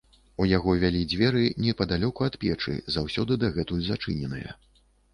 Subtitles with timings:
[0.43, 4.61] У яго вялі дзверы непадалёку ад печы, заўсёды дагэтуль зачыненыя.